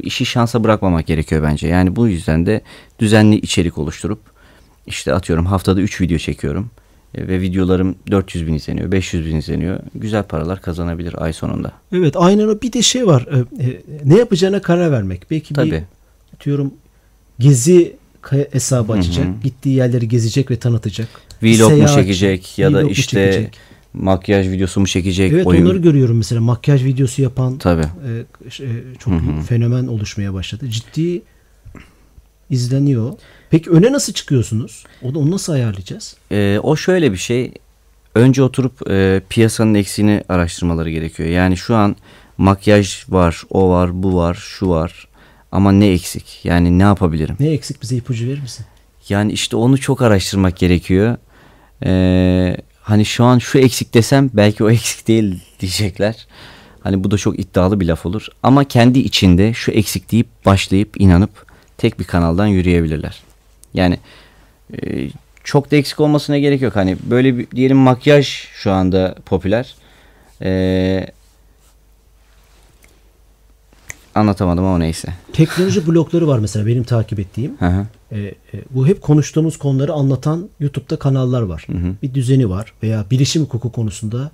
[0.01, 1.67] İşi şansa bırakmamak gerekiyor bence.
[1.67, 2.61] Yani bu yüzden de
[2.99, 4.19] düzenli içerik oluşturup
[4.87, 6.71] işte atıyorum haftada 3 video çekiyorum
[7.17, 9.79] ve videolarım 400 bin izleniyor, 500 bin izleniyor.
[9.95, 11.71] Güzel paralar kazanabilir ay sonunda.
[11.91, 12.61] Evet aynen o.
[12.61, 13.27] Bir de şey var.
[13.31, 15.31] e, e, ne yapacağına karar vermek.
[15.31, 15.83] Belki bir Tabii.
[16.45, 16.73] diyorum
[17.39, 17.95] gezi
[18.51, 18.99] hesabı Hı hı.
[18.99, 19.43] açacak.
[19.43, 21.07] Gittiği yerleri gezecek ve tanıtacak.
[21.43, 23.57] Vlog mu çekecek ya da işte çekecek?
[23.93, 25.31] makyaj videosu mu çekecek?
[25.33, 25.65] Evet oyun.
[25.65, 27.81] onları görüyorum mesela makyaj videosu yapan Tabii.
[27.81, 28.23] e,
[28.99, 29.41] çok Hı hı.
[29.41, 30.69] fenomen oluşmaya başladı.
[30.69, 31.21] Ciddi
[32.49, 33.13] izleniyor.
[33.49, 34.83] Peki öne nasıl çıkıyorsunuz?
[35.01, 36.15] Onu, onu nasıl ayarlayacağız?
[36.31, 37.51] Ee, o şöyle bir şey.
[38.15, 41.29] önce oturup e, piyasanın eksiğini araştırmaları gerekiyor.
[41.29, 41.95] Yani şu an
[42.37, 45.07] makyaj var, o var, bu var, şu var.
[45.51, 46.39] Ama ne eksik?
[46.43, 47.35] Yani ne yapabilirim?
[47.39, 48.65] Ne eksik bize ipucu verir misin?
[49.09, 51.17] Yani işte onu çok araştırmak gerekiyor.
[51.85, 56.27] Ee, hani şu an şu eksik desem belki o eksik değil diyecekler.
[56.79, 58.27] Hani bu da çok iddialı bir laf olur.
[58.43, 61.45] Ama kendi içinde şu eksik deyip başlayıp inanıp
[61.77, 63.23] tek bir kanaldan yürüyebilirler.
[63.73, 63.99] Yani
[64.83, 65.09] e,
[65.43, 66.75] çok da eksik olmasına gerek yok.
[66.75, 69.75] Hani böyle bir diyelim makyaj şu anda popüler.
[70.41, 71.07] Ee,
[74.15, 75.13] anlatamadım ama neyse.
[75.33, 77.57] Teknoloji blokları var mesela benim takip ettiğim.
[77.59, 77.85] Hı hı.
[78.11, 78.35] E, e,
[78.69, 81.67] bu hep konuştuğumuz konuları anlatan YouTube'da kanallar var.
[82.03, 84.31] Bir düzeni var veya bilişim hukuku konusunda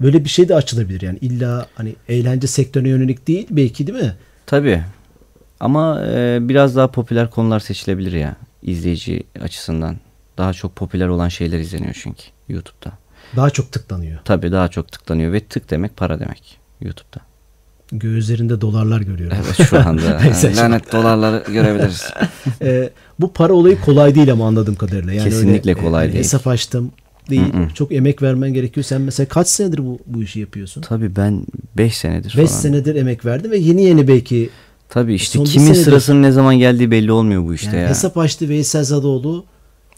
[0.00, 4.14] böyle bir şey de açılabilir yani illa hani eğlence sektörüne yönelik değil belki değil mi?
[4.46, 4.82] Tabii.
[5.60, 9.96] Ama e, biraz daha popüler konular seçilebilir ya izleyici açısından.
[10.38, 12.92] Daha çok popüler olan şeyler izleniyor çünkü YouTube'da.
[13.36, 14.18] Daha çok tıklanıyor.
[14.24, 17.20] Tabii daha çok tıklanıyor ve tık demek para demek YouTube'da.
[17.92, 19.36] Gözlerinde dolarlar görüyorum.
[19.44, 20.02] Evet şu anda
[20.56, 22.10] lanet dolarları görebiliriz.
[22.62, 25.12] E, bu para olayı kolay değil ama anladığım kadarıyla.
[25.12, 26.24] Yani Kesinlikle öyle, kolay hani değil.
[26.24, 26.92] Hesap açtım
[27.30, 27.52] değil.
[27.74, 28.84] Çok emek vermen gerekiyor.
[28.84, 30.80] Sen mesela kaç senedir bu, bu işi yapıyorsun?
[30.80, 31.46] Tabii ben
[31.76, 32.46] 5 senedir 5 falan.
[32.46, 34.50] senedir emek verdin ve yeni yeni belki
[34.90, 37.88] Tabii işte Son kimin sırasının ne zaman geldiği belli olmuyor bu işte yani ya.
[37.88, 39.44] hesap açtı Veysel Zadoğlu.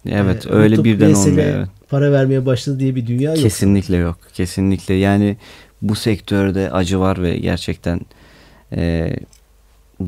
[0.09, 1.49] Evet e, öyle birden Veysel'e olmuyor.
[1.49, 1.69] Evet.
[1.89, 3.43] Para vermeye başladı diye bir dünya yok.
[3.43, 4.19] Kesinlikle yok.
[4.35, 5.37] Kesinlikle yani
[5.83, 8.01] bu sektörde acı var ve gerçekten
[8.73, 9.13] e,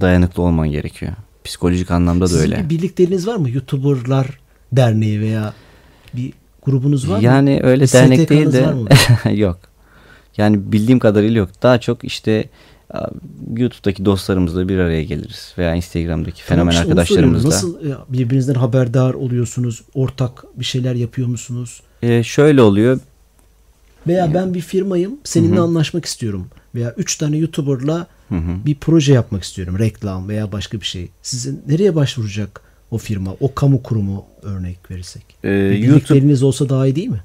[0.01, 1.12] dayanıklı olman gerekiyor.
[1.44, 2.64] Psikolojik anlamda da Sizin öyle.
[2.64, 3.51] bir birlikteliğiniz var mı?
[3.51, 4.27] YouTuber'lar
[4.73, 5.53] derneği veya
[6.14, 7.25] bir grubunuz var mı?
[7.25, 8.75] Yani öyle Bir dernek değil de
[9.35, 9.59] yok.
[10.37, 11.51] Yani bildiğim kadarıyla yok.
[11.62, 12.44] Daha çok işte
[13.57, 17.48] YouTube'daki dostlarımızla bir araya geliriz veya Instagram'daki Tamam fenomen işte arkadaşlarımızla.
[17.48, 19.83] Nasıl ya, birbirinizden haberdar oluyorsunuz?
[19.94, 21.83] Ortak bir şeyler yapıyor musunuz?
[22.02, 23.00] E, şöyle oluyor.
[24.07, 25.12] Veya ben bir firmayım.
[25.24, 26.46] Seninle anlaşmak istiyorum.
[26.74, 28.66] Veya üç tane YouTuber'la Hı hı.
[28.66, 29.78] bir proje yapmak istiyorum.
[29.78, 31.09] Reklam veya başka bir şey.
[31.22, 33.37] Sizin nereye başvuracak o firma?
[33.40, 35.22] O kamu kurumu örnek verirsek.
[35.44, 37.24] E, Bir YouTube olsa daha iyi değil mi?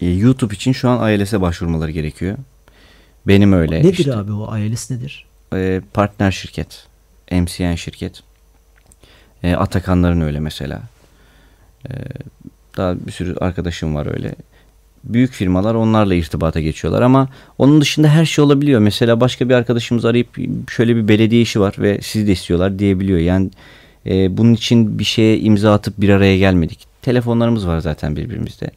[0.00, 2.36] e, YouTube için şu an ILS'e başvurmaları gerekiyor.
[3.26, 3.78] Benim öyle.
[3.78, 4.14] nedir işte.
[4.16, 5.26] abi o ILS nedir?
[5.54, 6.86] e, partner şirket.
[7.32, 8.22] MCN şirket.
[9.42, 10.82] E, Atakanların öyle mesela.
[11.88, 11.92] E,
[12.76, 14.34] daha bir sürü arkadaşım var öyle.
[15.04, 18.80] Büyük firmalar onlarla irtibata geçiyorlar ama onun dışında her şey olabiliyor.
[18.80, 20.28] Mesela başka bir arkadaşımız arayıp
[20.70, 23.18] şöyle bir belediye işi var ve sizi de istiyorlar diyebiliyor.
[23.18, 23.50] Yani
[24.06, 26.86] e, bunun için bir şeye imza atıp bir araya gelmedik.
[27.02, 28.70] Telefonlarımız var zaten birbirimizde.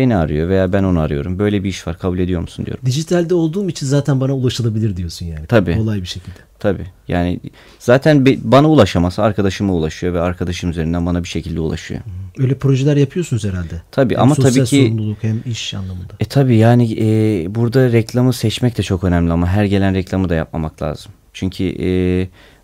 [0.00, 1.38] Beni arıyor veya ben onu arıyorum.
[1.38, 2.86] Böyle bir iş var kabul ediyor musun diyorum.
[2.86, 5.46] Dijitalde olduğum için zaten bana ulaşılabilir diyorsun yani.
[5.46, 5.76] Tabii.
[5.76, 6.34] Kolay bir şekilde.
[6.58, 6.86] Tabii.
[7.08, 7.40] Yani
[7.78, 12.00] zaten bana ulaşamasa arkadaşıma ulaşıyor ve arkadaşım üzerinden bana bir şekilde ulaşıyor.
[12.38, 13.82] Öyle projeler yapıyorsunuz herhalde.
[13.90, 16.12] Tabii Hem ama tabii ki sorumluluk hem iş anlamında.
[16.20, 17.06] e tabii yani e,
[17.54, 21.12] burada reklamı seçmek de çok önemli ama her gelen reklamı da yapmamak lazım.
[21.32, 21.88] Çünkü e,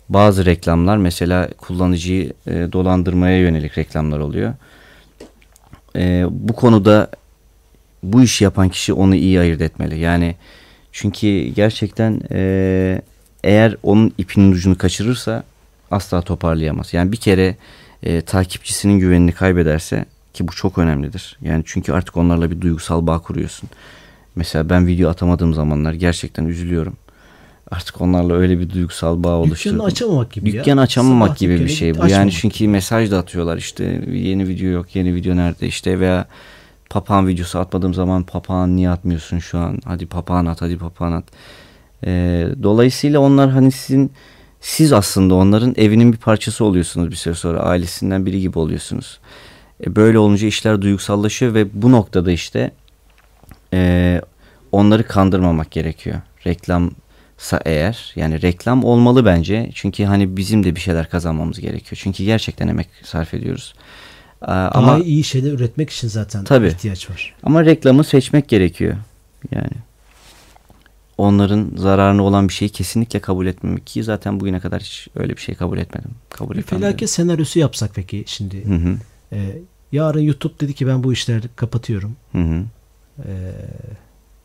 [0.09, 4.53] bazı reklamlar mesela kullanıcıyı e, dolandırmaya yönelik reklamlar oluyor.
[5.95, 7.09] E, bu konuda
[8.03, 9.99] bu işi yapan kişi onu iyi ayırt etmeli.
[9.99, 10.35] Yani
[10.91, 13.01] çünkü gerçekten e,
[13.43, 15.43] eğer onun ipinin ucunu kaçırırsa
[15.91, 16.93] asla toparlayamaz.
[16.93, 17.55] Yani bir kere
[18.03, 21.37] e, takipçisinin güvenini kaybederse ki bu çok önemlidir.
[21.41, 23.69] Yani çünkü artık onlarla bir duygusal bağ kuruyorsun.
[24.35, 26.97] Mesela ben video atamadığım zamanlar gerçekten üzülüyorum.
[27.71, 29.75] Artık onlarla öyle bir duygusal bağ oluşturdum.
[29.75, 30.63] Dükkanı açamamak gibi ya.
[30.63, 31.93] Dükkan açamamak Sabah gibi bir dükkanı şey bu.
[31.93, 32.11] açmamak.
[32.11, 36.27] Yani çünkü mesaj da atıyorlar işte yeni video yok, yeni video nerede işte veya
[36.89, 39.79] papağan videosu atmadığım zaman papağan niye atmıyorsun şu an?
[39.85, 41.23] Hadi papağan at, hadi papağan at.
[42.05, 44.11] Ee, dolayısıyla onlar hani sizin
[44.61, 49.19] siz aslında onların evinin bir parçası oluyorsunuz bir süre sonra ailesinden biri gibi oluyorsunuz.
[49.85, 52.71] E, böyle olunca işler duygusallaşıyor ve bu noktada işte
[53.73, 54.21] e,
[54.71, 56.21] onları kandırmamak gerekiyor.
[56.47, 61.99] Reklamsa eğer yani reklam olmalı bence çünkü hani bizim de bir şeyler kazanmamız gerekiyor.
[62.03, 63.73] Çünkü gerçekten emek sarf ediyoruz.
[64.41, 66.67] Aa, Daha ama iyi şeyler üretmek için zaten Tabii.
[66.67, 67.33] ihtiyaç var.
[67.43, 68.95] ama reklamı seçmek gerekiyor.
[69.51, 69.69] Yani
[71.17, 75.41] onların zararına olan bir şeyi kesinlikle kabul etmemek ki zaten bugüne kadar hiç öyle bir
[75.41, 76.11] şey kabul etmedim.
[76.29, 76.81] Kabul Bir etmem.
[76.81, 78.65] felaket senaryosu yapsak peki şimdi.
[78.65, 78.97] Hı hı.
[79.31, 79.57] Ee,
[79.91, 82.15] yarın YouTube dedi ki ben bu işleri kapatıyorum.
[82.31, 82.63] Hı hı.
[83.25, 83.51] Ee,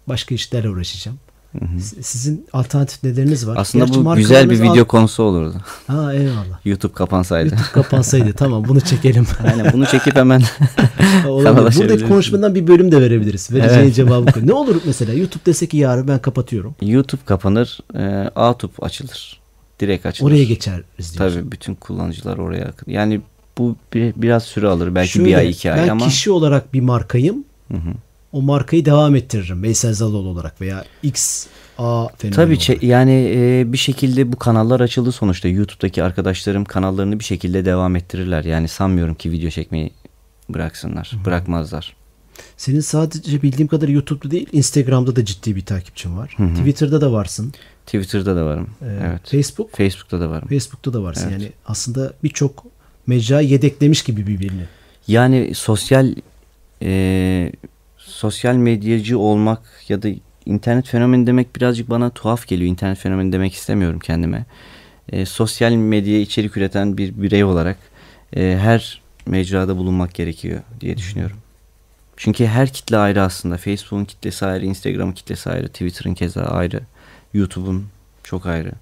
[0.08, 1.18] başka işlerle uğraşacağım.
[1.58, 1.80] Hı hı.
[1.80, 3.56] Sizin alternatif nedeniniz var.
[3.58, 5.54] Aslında Gerçi bu güzel bir video konusu olurdu.
[5.86, 6.58] Ha eyvallah.
[6.64, 7.48] YouTube kapansaydı.
[7.54, 9.26] YouTube kapansaydı tamam bunu çekelim.
[9.44, 10.42] Aynen bunu çekip hemen
[11.24, 13.52] Buradaki konuşmadan bir bölüm de verebiliriz.
[13.52, 13.94] Vereceğin Evet.
[13.94, 14.46] cevabı.
[14.46, 16.74] Ne olur mesela YouTube dese ki yarın ben kapatıyorum.
[16.82, 19.40] YouTube kapanır, e, YouTube açılır.
[19.80, 20.30] Direkt açılır.
[20.30, 21.18] Oraya geçeriz diyorsun.
[21.18, 22.92] Tabii bütün kullanıcılar oraya akın.
[22.92, 23.20] Yani
[23.58, 24.94] bu bir, biraz süre alır.
[24.94, 26.06] Belki bir Şöyle, ay iki ay ben ama.
[26.06, 27.44] kişi olarak bir markayım.
[27.70, 27.92] Hı hı.
[28.32, 29.62] O markayı devam ettiririm.
[29.62, 31.46] Veysel Zaloğlu olarak veya X
[31.78, 35.48] A fenomeni Tabii çe- yani e, bir şekilde bu kanallar açıldı sonuçta.
[35.48, 38.44] YouTube'daki arkadaşlarım kanallarını bir şekilde devam ettirirler.
[38.44, 39.90] Yani sanmıyorum ki video çekmeyi
[40.48, 41.12] bıraksınlar.
[41.24, 41.96] Bırakmazlar.
[42.56, 46.36] Senin sadece bildiğim kadar YouTube'da değil Instagram'da da ciddi bir takipçin var.
[46.56, 47.52] Twitter'da da varsın.
[47.86, 48.68] Twitter'da da varım.
[48.82, 49.30] Ee, evet.
[49.30, 50.48] Facebook Facebook'ta da varım.
[50.48, 51.30] Facebook'ta da varsın.
[51.30, 51.40] Evet.
[51.40, 52.64] Yani aslında birçok
[53.06, 54.62] mecra yedeklemiş gibi birbirini.
[55.08, 56.14] Yani sosyal
[56.82, 57.52] e,
[58.22, 60.08] sosyal medyacı olmak ya da
[60.46, 62.70] internet fenomeni demek birazcık bana tuhaf geliyor.
[62.70, 64.44] İnternet fenomeni demek istemiyorum kendime.
[65.08, 67.76] E, sosyal medya içerik üreten bir birey olarak
[68.36, 71.36] e, her mecrada bulunmak gerekiyor diye düşünüyorum.
[72.16, 73.56] Çünkü her kitle ayrı aslında.
[73.56, 76.80] Facebook'un kitlesi ayrı, Instagram'ın kitlesi ayrı, Twitter'ın keza ayrı,
[77.34, 77.86] YouTube'un
[78.22, 78.72] çok ayrı.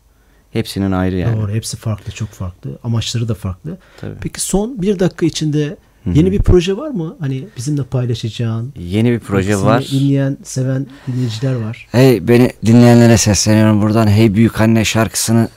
[0.53, 1.41] Hepsinin ayrı yani.
[1.41, 1.53] Doğru.
[1.53, 2.13] Hepsi farklı.
[2.13, 2.79] Çok farklı.
[2.85, 3.79] Amaçları da farklı.
[4.01, 4.15] Tabii.
[4.21, 6.15] Peki son bir dakika içinde Hı hı.
[6.19, 7.17] yeni bir proje var mı?
[7.21, 8.73] Hani bizimle paylaşacağın.
[8.79, 9.89] Yeni bir proje seni var.
[9.93, 11.87] dinleyen, seven dinleyiciler var.
[11.93, 14.07] Hey beni dinleyenlere sesleniyorum buradan.
[14.07, 15.49] Hey büyük anne şarkısını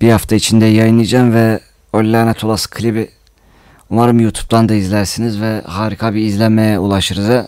[0.00, 1.60] bir hafta içinde yayınlayacağım ve
[1.92, 3.10] o lanet olası klibi
[3.90, 7.46] umarım YouTube'dan da izlersiniz ve harika bir izlenmeye ulaşırız.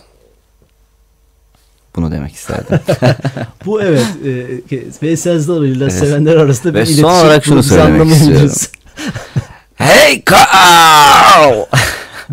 [1.95, 2.79] Bunu demek isterdim.
[3.65, 4.05] Bu evet.
[4.25, 5.93] E, Veysel Zaloğlu ile Evet.
[5.93, 7.05] sevenler arasında bir Ve son iletişim.
[7.09, 8.71] olarak şunu Bunu biz söylemek anlamayabiliriz.
[9.75, 11.67] Hey Kao!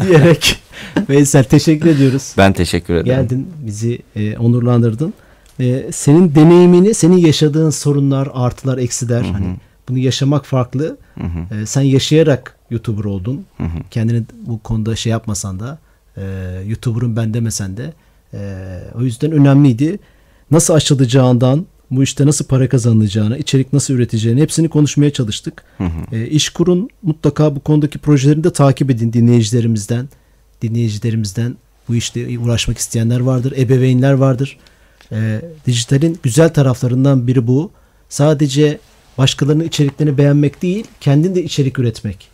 [0.06, 0.60] diyerek
[1.08, 2.34] Veysel teşekkür ediyoruz.
[2.38, 3.06] ben teşekkür ederim.
[3.06, 5.14] Geldin bizi e, onurlandırdın.
[5.60, 9.22] E, senin deneyimini, senin yaşadığın sorunlar, artılar, eksiler.
[9.22, 9.32] Hı hı.
[9.32, 9.56] Hani
[9.88, 10.96] bunu yaşamak farklı.
[11.18, 13.44] Hı hı, E, sen yaşayarak YouTuber oldun.
[13.56, 13.68] hı hı.
[13.90, 15.78] Kendini bu konuda şey yapmasan da
[16.16, 16.22] e,
[16.66, 17.92] YouTuber'ın ben demesen de
[18.34, 18.38] e,
[18.98, 19.98] o yüzden önemliydi.
[20.50, 25.64] Nasıl açılacağından, bu işte nasıl para kazanılacağını, içerik nasıl üreteceğini hepsini konuşmaya çalıştık.
[25.78, 26.16] Hı hı.
[26.16, 30.08] E, İşkur'un mutlaka bu konudaki projelerini de takip edin dinleyicilerimizden.
[30.62, 31.56] Dinleyicilerimizden
[31.88, 34.58] bu işte uğraşmak isteyenler vardır, ebeveynler vardır.
[35.12, 37.70] E, dijitalin güzel taraflarından biri bu.
[38.08, 38.78] Sadece
[39.18, 42.28] başkalarının içeriklerini beğenmek değil, kendin de içerik üretmek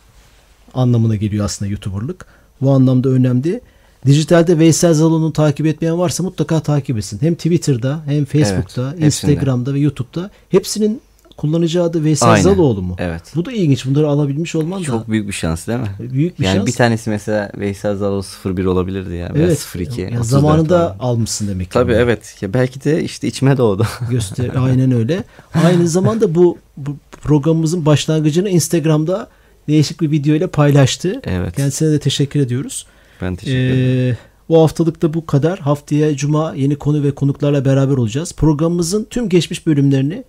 [0.73, 2.25] anlamına geliyor aslında YouTuber'lık.
[2.61, 3.61] Bu anlamda önemli.
[4.05, 7.17] Dijitalde Veysel Zaloğlu'nu takip etmeyen varsa mutlaka takip etsin.
[7.21, 9.05] Hem Twitter'da hem Facebook'ta, hepsinde.
[9.05, 11.01] Instagram'da ve YouTube'da hepsinin
[11.37, 12.43] kullanıcı adı Veysel Aynen.
[12.43, 12.95] Zaloğlu mu?
[12.99, 13.21] Evet.
[13.35, 13.85] Bu da ilginç.
[13.85, 15.89] Bunları alabilmiş olman Çok da büyük bir şans değil mi?
[15.99, 16.67] büyük bir yani şans.
[16.67, 19.33] bir tanesi mesela Veysel Zaloğlu 01 olabilirdi ya.
[19.33, 19.67] veya evet.
[19.75, 20.01] 02.
[20.01, 21.09] Ya 34 zamanında falan.
[21.11, 21.73] almışsın demek ki.
[21.73, 22.35] Tabii evet.
[22.41, 23.87] Ya belki de işte içime doğdu.
[24.09, 25.23] Göster aynen öyle.
[25.53, 29.27] Aynı zamanda bu, bu programımızın başlangıcını Instagram'da
[29.67, 31.21] değişik bir video ile paylaştı.
[31.23, 31.55] evet.
[31.55, 32.85] Kendisine de teşekkür ediyoruz.
[33.21, 34.13] Ben teşekkür ederim.
[34.13, 34.17] Ee,
[34.49, 35.59] bu haftalık da bu kadar.
[35.59, 38.33] Haftaya cuma yeni konu ve konuklarla beraber olacağız.
[38.33, 40.23] Programımızın tüm geçmiş bölümlerini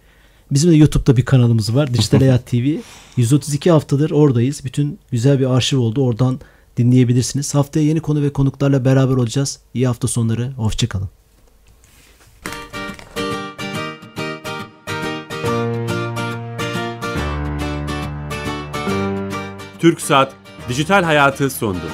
[0.50, 1.94] bizim de YouTube'da bir kanalımız var.
[1.94, 2.76] Dijital Hayat TV.
[3.16, 4.64] 132 haftadır oradayız.
[4.64, 6.04] Bütün güzel bir arşiv oldu.
[6.04, 6.40] Oradan
[6.76, 7.54] dinleyebilirsiniz.
[7.54, 9.58] Haftaya yeni konu ve konuklarla beraber olacağız.
[9.74, 10.52] İyi hafta sonları.
[10.56, 11.08] Hoşçakalın.
[19.78, 20.32] Türk Saat
[20.68, 21.86] Dijital Hayatı sondu.